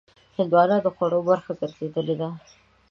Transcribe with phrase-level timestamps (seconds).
[0.37, 2.29] هندوانه د خوړو برخه ګرځېدلې ده.